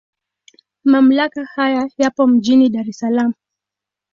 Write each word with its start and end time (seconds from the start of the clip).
Mamlaka 0.83 1.45
haya 1.45 1.83
yapo 1.97 2.27
mjini 2.27 2.69
Dar 2.69 2.89
es 2.89 2.97
Salaam. 2.99 3.31